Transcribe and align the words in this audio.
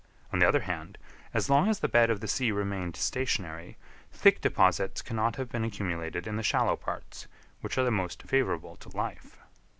On 0.33 0.39
the 0.39 0.47
other 0.47 0.61
hand, 0.61 0.97
as 1.31 1.47
long 1.47 1.69
as 1.69 1.79
the 1.81 1.87
bed 1.87 2.09
of 2.09 2.21
the 2.21 2.27
sea 2.27 2.51
remained 2.51 2.95
stationary, 2.95 3.77
thick 4.11 4.41
deposits 4.41 5.03
cannot 5.03 5.35
have 5.35 5.49
been 5.51 5.63
accumulated 5.63 6.25
in 6.25 6.37
the 6.37 6.41
shallow 6.41 6.75
parts, 6.75 7.27
which 7.59 7.77
are 7.77 7.83
the 7.85 7.91
most 7.91 8.23
favourable 8.23 8.75
to 8.77 8.97
life. 8.97 9.37